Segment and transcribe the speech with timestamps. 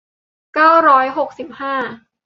[0.53, 1.75] เก้าร้อยหกสิบห้า